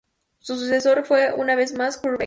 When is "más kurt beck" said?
1.75-2.19